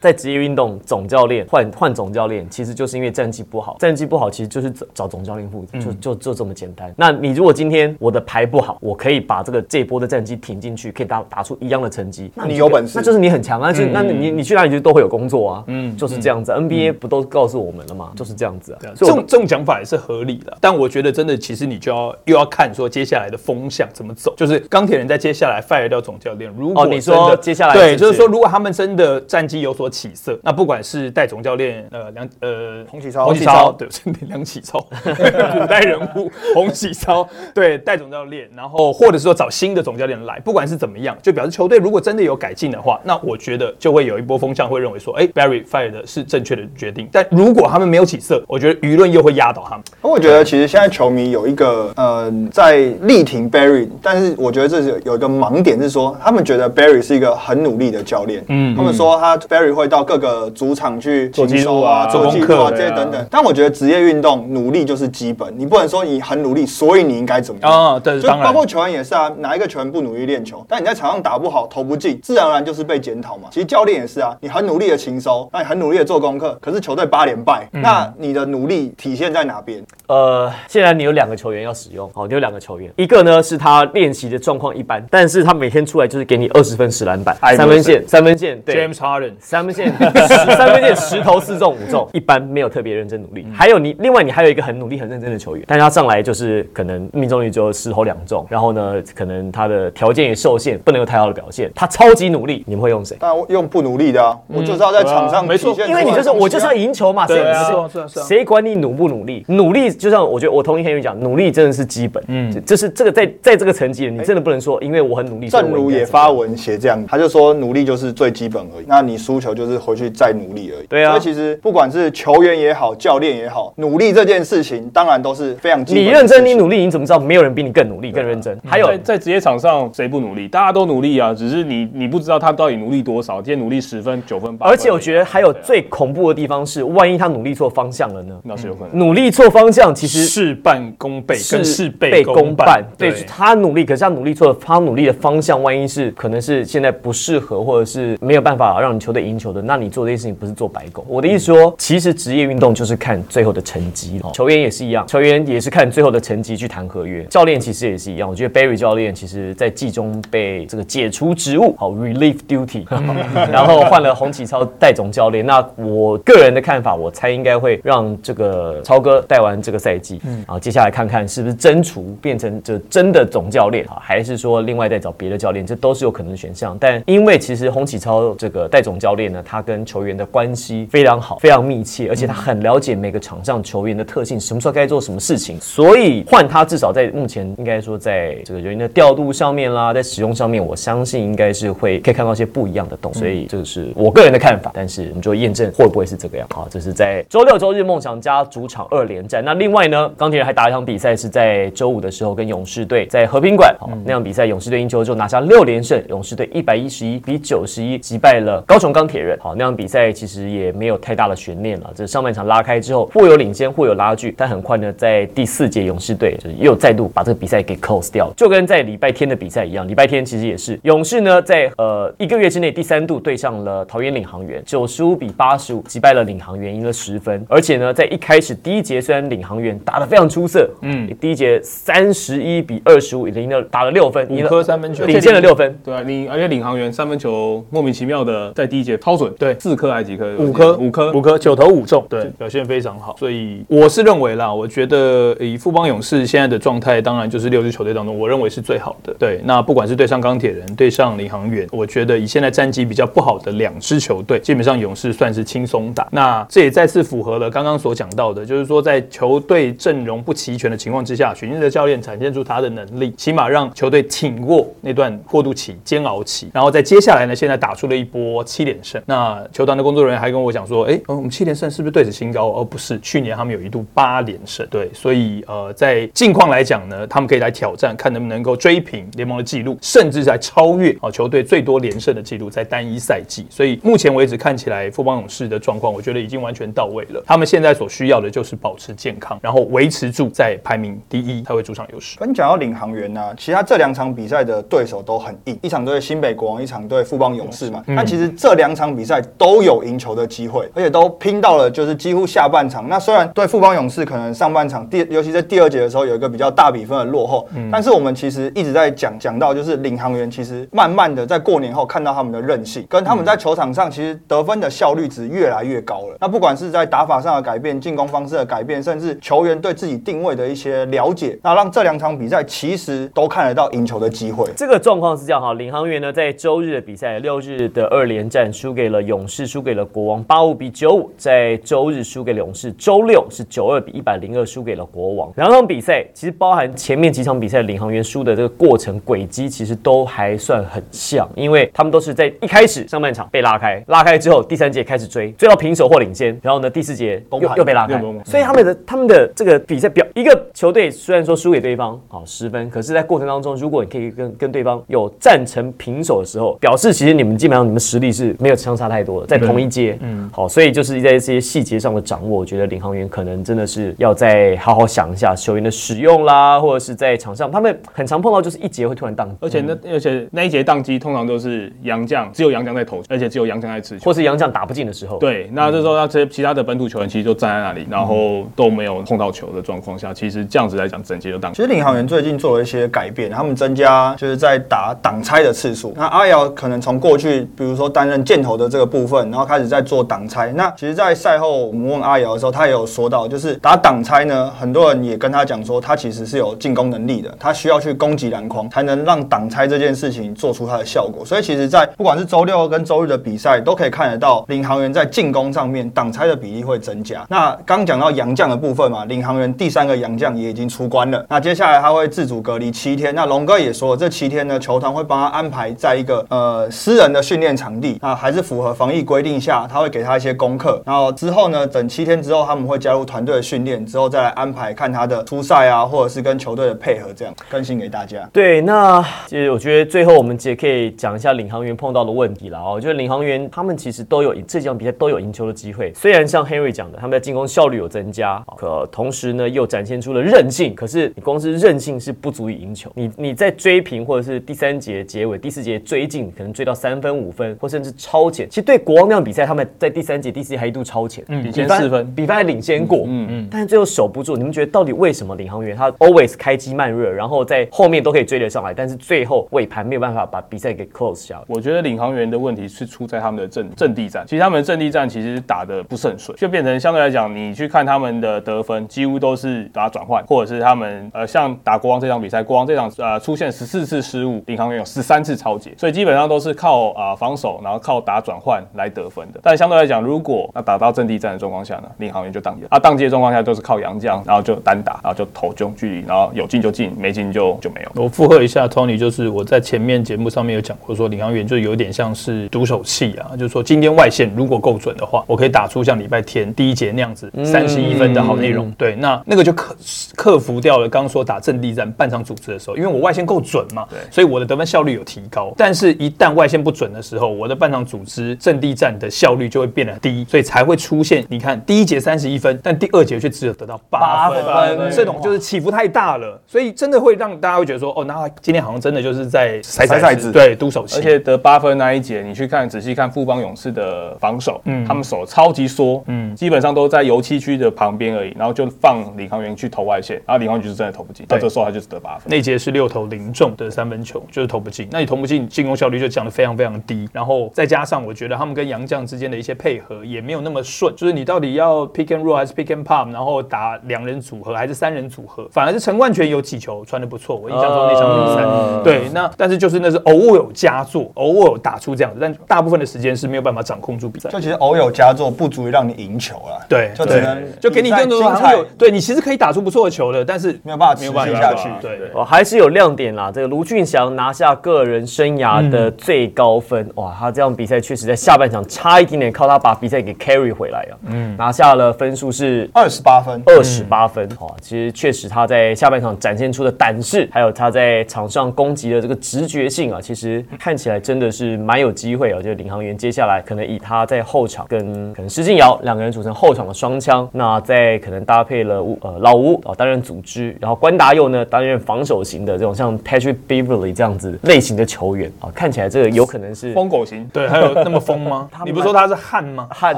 [0.00, 6.92] 在职业运动，总教练换换总教练，其实就是因为战绩不好，战绩不好其实就是找找总教练负责，就就就这么简单。
[6.96, 16.52] 那你如果今天我的牌不好，我可以把这个这一波的战绩挺进去，可以打打出一样的成绩，那你有本事那就是你很强啊，就那你你去哪里就都会有工作啊，嗯，就是这样子。
[16.52, 18.12] NBA 不都告诉我们了吗？
[18.16, 24.34] 就是这样子啊，这种这种讲法也是合理的，但我觉得真的，其实你就要又要看说接下来的风向怎么走。
[24.36, 33.26] 就是钢铁人在接下来 fire 掉总教练，如果哦你说接下来对，就是说如果他们真的战绩有所起色，那不管是带总教练呃梁呃洪启超。
[33.26, 37.28] 洪启超对，是 梁启超，古代人物 洪启超。
[37.54, 47.08] 对带总教练，然后或者是说找新的总教练来，不管是怎么样，就表示球队如果真的有改进的话，那我觉得就会有一波风向会认为说，哎，Barry fired 是正确的决定。
[47.12, 49.84] 但如果他们没有起色，我觉得舆论又会压倒他们。
[50.02, 63.26] 我觉得其实现在球迷有一个呃，在力挺 Barry，但是我觉得这是有一个盲点，是说他们觉得 Barry 是一个很努力的教练，嗯，他们说他 Barry 会到各个主场去做记录勤收啊做记录啊做功课这些等等。
[63.30, 67.70] 但我觉得职业运动努力就是基本，你不能说你很努力，所以你应该怎么样。
[67.70, 68.46] 啊对就当然。
[68.46, 73.48] 包括球员也是啊，哪一个球员不努力练球，但你在场上打不好，投不进，自然而然就是被检讨嘛。
[73.52, 79.84] 其实教练也是啊，你很努力的勤收，那你很努力的做功课，可是球队八连败，那你的努力体现在哪边？
[80.06, 88.76] 呃，现在你有两个球员要使用，好，你有两个球员，一个呢是他练习的状况一般，但是他每天出来就是给你二十分十篮板，三分线，三分线，对。
[88.76, 93.46] James Harden 三分线，十 三分线十投四中五中，一般没有特别认真努力。
[93.52, 101.70] 还有你，另外你还有一个很努力、很认真的球员，但是他上来就是可能命中率只有十投两中，然后呢，可能他的条件也受限，不能有太好的表现。
[101.74, 103.16] 他超级努力，你们会用谁？
[103.20, 105.72] 当然用不努力的啊，我就是要在场上没错。
[105.72, 108.24] 体现因为你就是我就是要赢球嘛，谁谁是啊是啊是啊。
[108.26, 109.44] 谁管你努不努力？
[109.48, 120.86] 努力就像我觉得我同意 Henry 讲，努力真的是基本，嗯，就是这个在在这个层级，你真的不能说因为我很努力，正如也发文写这样，他就说努力就是最基本而已，那你输球就是回去再努力而已。
[120.86, 128.56] 对啊所以其实不管是球员也好，教练也好，努力这件事情当然都是非常基本的你认真，你努力，你怎么知道没有人比你更努力、更认真？
[128.64, 130.46] 还有在在职业场上谁不努力？
[130.46, 133.40] 大家都努力啊，只是你你不知道他到底努力多少。
[133.40, 134.72] 今天努力十分、九分、八分。
[134.72, 138.34] 而且我觉得还有最恐怖的地方是，万一他努力错方向了呢？
[138.42, 138.98] 那是有可能。
[138.98, 142.84] 努力错方向，其实事半功倍，跟事倍倍功功半。
[142.98, 149.45] 对，对，他努力，可是他努力错了，他努力的方向，万一是可能是现在不适合，或者是没有办法让你球队赢球。
[149.46, 151.04] 球的，那你做这件事情不是做白狗？
[151.08, 158.28] 我的意思说，其实职业运动就是看最后的成绩，球员也是一样，球员也是看最后的成绩去谈合约，教练其实也是一样。
[158.28, 162.84] 我觉得 Barry 教练其实在季中被这个解除职务，好 relief duty，
[163.50, 165.46] 然后换了洪启超代总教练。
[165.46, 176.76] 那我个人的看法，我猜应该会让这个超哥带完这个赛季，嗯，然后接下来看看是不是真除变成这真的总教练啊，还是说另外再找别的教练，这都是有可能的选项。
[176.80, 194.70] 但因为其实洪启超这个代总教练呢，他跟球员的关系非常好，非常密切，而且他很了解每个场上球员的特性，什么时候该做什么事情，所以换他至少在目前应该说在这个人员的调度上面啦，在使用上面，我相信应该是会可以看到一些不一样的动，所以这个是我个人的看法。
[194.74, 196.66] 但是我们就验证会不会是这个样啊？
[196.70, 199.44] 这是在周六周日梦想家主场二连战。
[199.44, 209.25] 那另外呢，钢铁人还打一场比赛，是在周五的时候跟勇士队在和平馆，好那场比赛勇士队赢球之后拿下六连胜，勇士队一百一十一比九十一击败了高雄钢铁人。
[209.40, 240.34] 好，那场比赛其实也没有太大的悬念了，这上半场拉开之后，或有领先，或有拉锯，但很快呢，在第四节勇士队就是又再度把这个比赛给 close 掉，就跟在礼拜天的比赛一样，礼拜天其实也是勇士呢在呃一个月之内第三度对上了桃园领航员，九十五比八十五击败了领航员，赢了十分，而且呢在一开始第一节虽然领航员打得非常出色，嗯，第一节三十一比二十五赢了打了六分，赢了三分球，领先了六分，对啊，你而且领航员三分球莫名其妙的在第一节超准，对，四颗还是几颗？
[240.36, 243.14] 五颗，五颗，五颗，九投五中，对，表现非常好。
[243.16, 249.14] 所以我是认为啦，我觉得以富邦勇士现在的状态，当然就是六支球队当中，我认为是最好的。
[249.16, 256.08] 对，那不管是对上钢铁人，对上领航员，我觉得以现在战绩比较不好的两支球队，基本上勇士算是轻松打。
[256.10, 266.50] 那这也再次符合了刚刚所讲到的，就是说在球队阵容不齐全的情况之下，许晋的教练展现出他的能力，起码让球队挺过那段过渡期、煎熬期。
[266.52, 268.95] 然后在接下来呢，现在打出了一波七连胜。
[269.04, 272.50] 那球团的工作人员还跟我讲说，哎，我们七连胜是不是对着新高？
[272.52, 274.66] 而不是去年他们有一度八连胜。
[274.70, 283.46] 对，所以呃，在近况来讲呢，他们可以来挑战，看能不能够追平联盟的记录，甚至在超越啊球队最多连胜的记录，在单一赛季。
[283.50, 287.22] 所以目前为止看起来，富邦勇士的状况，我觉得已经完全到位了。
[287.26, 292.18] 他们现在所需要的就是保持健康，然后维持住在排名第一，才会主场优势。
[292.18, 297.82] 跟你讲到领航员呢，其他这两场比赛的对手都很硬，一场对新北国王，一场对富邦勇士嘛。
[297.88, 302.88] 但其实这两场比赛都有赢球的机会，而且都拼到了就是几乎下半场。
[302.88, 316.16] 那虽然对富邦勇士可能上半场第，尤其在第二节的时候有一个比较大比分的落后，嗯但是我们其实一直在讲讲到就是领航员其实慢慢的在过年后看到他们的韧性，跟他们在球场上其实得分的效率值越来越高了。
[316.20, 324.48] 那不管是在打法上的改变、进攻方式的改变，甚至球员对自己定位的一些了解，那让这两场比赛其实都看得到赢球的机会。
[324.56, 335.32] 这个状况是这样哈，领航员呢在周日的比赛六日的二连战输给了勇士，输给了国王，八五比九五，在周日输给了勇士，周六是九二比一百零二输给了国王。
[335.36, 381.52] 两场比赛其实包含前面几场比赛领航员输的这个过程轨迹，其实都还算很像，因为他们都是在一开始上半场被拉开，拉开之后第三节开始追，追到平手或领先，然后呢第四节又又被拉开，所以他们的他们的这个比赛表，一个球队虽然说输给对方好十分，可是在过程当中，如果你可以跟跟对方有战成平手的时候，表示其实你们基本上你们实力是没有相差太多了，在同一阶，嗯，好，所以就是在这些细节上的掌握，我觉得领航员可能真的是要再好好想一下球员的使用啦，或者是在场上，他们很常碰到就是一节会突然宕，而且那而且那一节宕机通常都是杨将，只有杨将在投，而且只有杨将在持球，或是杨将打不进的时候，对，那这时候那这些其他的本土球员其实就站在那里，然后都没有碰到球的状况下，其实这样子来讲，整节就宕。
[381.52, 385.92] 其实领航员最近做了一些改变，他们增加就是在打挡拆的次数。
[385.96, 390.52] 那阿瑶可能从过去，比如说担任箭头的这个部分，然后开始在做挡拆。
[390.52, 401.24] 那其实，在赛后我们问阿瑶的时候，他也有说到，就是打挡拆呢，很多人也跟他讲说，他其实是有进攻能力的，他需要去攻击篮筐，才能让挡拆这件事情做出它的效果。
[401.24, 407.24] 所以，其实，在不管是周六跟周日的比赛，都可以看得到领航员在进攻上面挡拆的比例会增加。
[407.28, 411.24] 那刚讲到杨将的部分嘛，领航员第三个杨将也已经出关了。
[411.28, 413.14] 那接下来他会自主隔离七天。
[413.14, 420.80] 那龙哥也说，这七天呢，球团会帮他安排在一个呃私人的训练场地，那还是符合防疫规定下，他会给他一些功课。
[420.86, 428.28] 然后之后呢，等七天之后，他们会加入团队的训练，之后再来安排看他的初赛啊，或者是跟球队的配合，这样更新给大家。
[428.32, 432.74] 对，那其实我觉得最后我们也可以讲一下领航员碰到的问题了哦。
[432.74, 440.74] 我觉得领航员他们其实都有这几场比赛都有赢球的机会，虽然像 Henry 讲的，他们在进攻效率有增加，可同时呢又展现出了韧性。
[440.74, 448.48] 可是你光是韧性是不足以赢球，你你在追平或者是第三节结尾、第四节追进，可能追到三分、五分，或甚至超前。
[448.48, 454.36] 其实对国王那场比赛，他们在第三节、第四节还一度超前，领先四分比分还领先过，嗯嗯，但是最后守不住。
[454.36, 461.44] 你们觉得到底为什么领航员他 always 开机慢热，然后在后面都可以追得上来，但是最后尾盘没有办法把比赛给 close 下来？
[461.48, 479.38] 我觉得领航员的问题是出在他们的阵阵地战，其实他们的阵地战其实打的不是很顺，就变成相对来讲，你去看他们的得分，几乎都是打转换，或者是他们呃像打国王这场比赛，国王这场呃出现十四次失误，领航员有十三次超节，所以基本上都是靠啊、呃防守，然后靠打转换来得分的。
[479.40, 488.02] 但相对来讲，如果那打到阵地战的状况下呢，领航员就当啊，当机的状况下就是靠洋将，然后就单打，然后就投中距离，然后有进就进，没进就就没有。
[488.02, 498.72] 我附和一下 Tony，就是我在前面节目上面有讲过，说领航员就有点像是独手器啊，就是说今天外线如果够准的话，我可以打出像礼拜天第一节那样子三十一分的好内容。
[498.72, 499.76] 对，那那个就克
[500.16, 505.52] 克服掉了刚刚说打阵地战半场组织的时候，因为我外线够准嘛，所以我的得分效率有提高。
[505.56, 532.24] 但是，一旦外线不准的时候，我的半场组织阵地战的效率就会变得低，所以才会出现你看第一节三十一分，但第二节却只有得到八分，分这种就是起伏太大了，所以真的会让大家会觉得说，哦，那今天好像真的就是在甩骰子对，督手气，而且得八分那一节，你去看仔细看富邦勇士的防守，嗯他们手超级缩，嗯，基本上都在油漆区的旁边而已，然后就放李康元去投外线，然后李康元就是真的投不进，到这时候他就是得八分。
[532.26, 534.86] 那节是六投零中的三分球，就是投不进。
[534.90, 537.08] 那你投不进，进攻效率就降得非常非常低。
[537.12, 554.30] 然后再加上我觉得他们跟杨将之间的一些配合也没有那么顺，就是你到底要 pick and roll 还是 pick and pop，然后打两人组合还是三人组合，反而是陈冠全有几球传的不错，我印象中那场比赛，哦对，那但是就是那是偶尔有佳作，偶尔有打出这样子，但大部分的时间是没有办法掌控住比赛。
[554.30, 556.66] 就其实偶有佳作，不足以让你赢球了。
[556.68, 561.68] 对，就只能就给你更多比赛精彩好有，对你其实可以打出不错的球的，但是没有办法持没有办法续下去。
[561.80, 561.96] 对。
[562.14, 563.30] 哦，还是有亮点啦。
[563.32, 570.98] 这个卢俊祥拿下个人生涯的最高分，哇，他这样比赛确实在下半场差一点点，靠他把比赛给 carry 回来啊。
[571.06, 582.42] 嗯，拿下了分数是二十八分，二十八分，哇，其实确实他在下半场展现出的胆识，还有他在场上攻击的这个直觉性啊，其实看起来真的是蛮有机会啊。
[582.42, 598.48] 就是领航员接下来可能以他在后场跟可能施晋尧两个人组成后场的双枪，那再可能搭配了吴呃老吴啊担任组织，然后关达佑呢担任防守型的这种像 Patrick Beverly 这样子类型的球员啊，看起来这个有可能是疯狗型，对，还有那么疯吗？
[598.64, 599.68] 你不是说他是汉吗？
[599.70, 599.94] 汉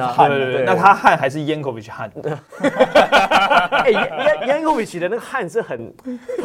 [0.00, 2.10] 啊，汉对对对，那他汉还是 Yankovic 汉？
[3.84, 3.92] 哎
[4.46, 5.92] Yan Yankovic 的那个汉是很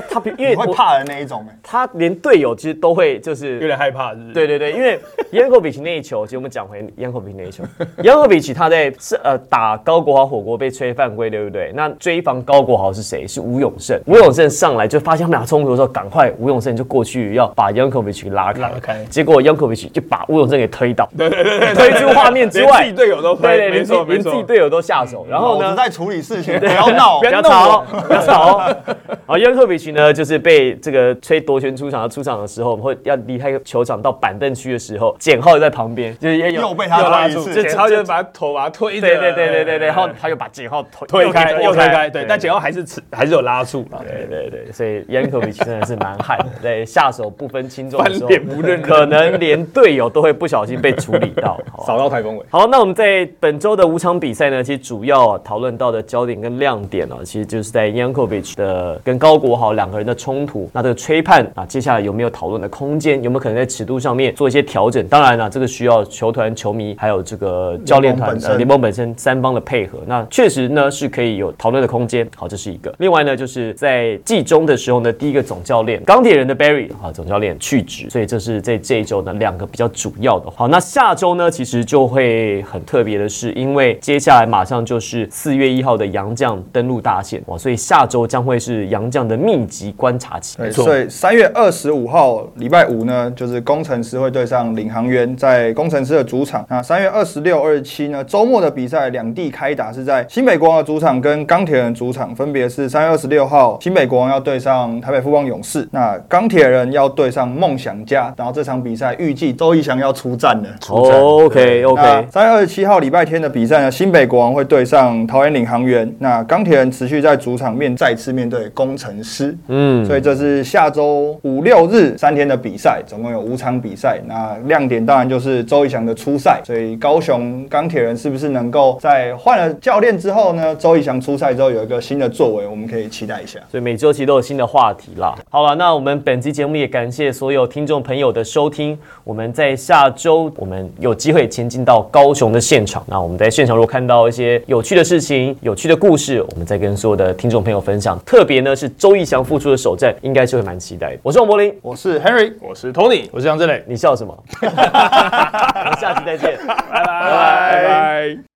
[0.10, 1.46] 他比因为会怕的那一种。
[1.64, 4.34] 他连队友其实都会就是有点害怕，是不是？
[4.34, 5.00] 对对对，因为
[5.32, 7.64] Yankovic 那一球，其实我们讲回 Yankovic 那一球，
[8.04, 11.72] Yankovic 他在是呃打高国豪火锅被吹犯规，对不对？
[11.74, 13.28] 那追防高国豪是谁？
[13.28, 14.00] 是吴永胜。
[14.06, 24.24] 吴永胜上来就发现他们俩冲突的时候，赶快吴永胜就过去要把 Yankovic 给拉开，拉开结果 Yankovic 就把吴永胜给推倒，对对对对，推出画面之外连自己，队友都推，对对，没连自己错没错。
[24.24, 25.76] 连自己队友都下手，然后呢我们？
[25.76, 27.26] 在处理事情，不要闹 不。
[27.26, 28.58] 要吵，不要吵。
[28.58, 44.02] 然后 Yankovic 呢，就是被这个吹夺权出场，他出场的时候，会要离开球场到板凳区的时候，简浩在旁边，就是也有又被他拉住，就然后就把头把他推，对对对对对对，然后他又把简浩推推开又推开，对，但简浩还是持还是有拉住啊。
[44.02, 51.60] 对对对，所以 Yankovic 真的是蛮悍的，对下手不分轻重的时候翻脸不认可能连队友都会不小心被处理到。
[51.72, 52.46] 好 扫到台风尾。
[52.50, 60.70] 好，那我们在本周的五场比赛呢，其实主要啊讨论到的焦点跟亮点哦，其实就是在 Yankovic 的跟高国豪两个人的冲突。
[60.74, 63.22] 那这个吹判啊，接下来有没有讨论的空间？
[63.24, 65.08] 有没有可能在尺度上面做一些调整？
[65.08, 70.00] 当然了、这个需要球团、球迷还有这个教练团联盟本身呃联盟本身三方的配合。
[70.06, 72.28] 那确实呢是可以有讨论的空间。
[72.36, 72.94] 好，这是一个。
[73.00, 80.50] 另外呢，就是在季中的时候呢，第一个总教练钢铁人的 Barry 啊总教练去职，所以这是在这一周呢两个比较主要的。
[80.56, 90.58] 好，那下下周呢其实就会很特别的是，因为接下来马上就是四月一号的洋将登陆大限哇，所以下周将会是洋将的密集观察期。
[90.62, 96.66] 没错，所以三月二十五号礼拜五呢，就是工程师会对上领航员，在工程师的主场。
[96.70, 108.34] 那三月二十六、二十七呢，周末的比赛两地开打是在新北国王的主场跟钢铁人主场，分别是三月二十六号新北国王要对上台北富邦勇士，那钢铁人要对上梦想家。
[108.36, 110.68] 然后这场比赛预计周一翔要出战了。
[110.90, 116.12] 哦 OK OK，三月二十七号礼拜天的比赛呢，新北国王会对上桃园领航员。
[116.20, 124.20] 那钢铁人持续在主场面再次面对工程师，嗯，所以这是下周五六日三天的比赛，总共有五场比赛。
[124.28, 130.76] 那亮点当然就是周以翔的出赛，所以高雄钢铁人是不是能够在换了教练之后呢？
[130.76, 133.60] 周以翔出赛之后有一个新的作为，我们可以期待一下。
[133.70, 135.36] 所以每周其实都有新的话题啦。
[135.50, 138.98] 好了，那我们本期节目也感谢所有听众朋友的收听。
[139.24, 148.18] 我们在下周我们有机会前进到高雄的现场，那我们在现场如果看到一些有趣的事情、有趣的故事，我们再跟所有的听众朋友分享。
[148.26, 151.20] 特别呢是周义翔复出的首战，应该是会蛮期待的。
[151.24, 154.38] 我是王柏林，我是 Henry，我是 Tony，我是杨振磊，你笑什么？
[154.62, 158.49] 我们下期再见，拜 拜拜拜。